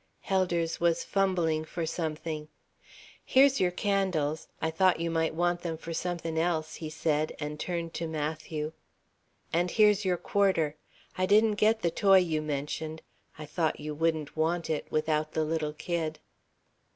[0.21, 2.47] Helders was fumbling for something.
[3.23, 7.59] "Here's your candles, I thought you might want them for somethin' else," he said, and
[7.59, 8.71] turned to Matthew:
[9.53, 10.75] "And here's your quarter.
[11.19, 13.03] I didn't get the toy you mentioned.
[13.37, 16.17] I thought you wouldn't want it, without the little kid."